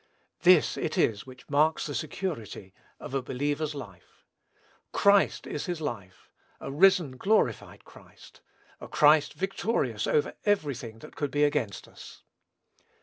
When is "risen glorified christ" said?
6.71-8.41